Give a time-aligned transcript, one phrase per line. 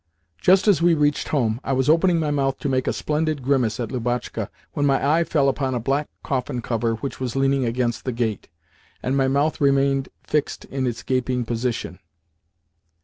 [0.39, 3.79] Just as we reached home, I was opening my mouth to make a splendid grimace
[3.79, 8.03] at Lubotshka when my eye fell upon a black coffin cover which was leaning against
[8.05, 11.99] the gate—and my mouth remained fixed in its gaping position.